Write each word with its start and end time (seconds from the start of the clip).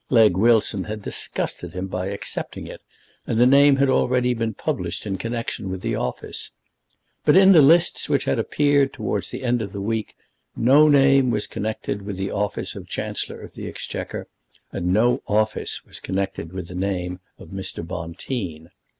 Legge 0.09 0.33
Wilson 0.35 0.85
had 0.85 1.03
disgusted 1.03 1.73
him 1.73 1.85
by 1.85 2.07
accepting 2.07 2.65
it, 2.65 2.81
and 3.27 3.39
the 3.39 3.45
name 3.45 3.75
had 3.75 3.87
already 3.87 4.33
been 4.33 4.51
published 4.55 5.05
in 5.05 5.15
connection 5.15 5.69
with 5.69 5.81
the 5.81 5.93
office. 5.93 6.49
But 7.23 7.37
in 7.37 7.51
the 7.51 7.61
lists 7.61 8.09
which 8.09 8.25
had 8.25 8.39
appeared 8.39 8.93
towards 8.93 9.29
the 9.29 9.43
end 9.43 9.61
of 9.61 9.73
the 9.73 9.79
week, 9.81 10.15
no 10.55 10.87
name 10.87 11.29
was 11.29 11.45
connected 11.45 12.01
with 12.01 12.17
the 12.17 12.31
office 12.31 12.73
of 12.73 12.87
Chancellor 12.87 13.39
of 13.41 13.53
the 13.53 13.67
Exchequer, 13.67 14.27
and 14.71 14.87
no 14.91 15.21
office 15.27 15.85
was 15.85 15.99
connected 15.99 16.51
with 16.51 16.69
the 16.69 16.73
name 16.73 17.19
of 17.37 17.49
Mr. 17.49 17.85
Bonteen. 17.85 18.71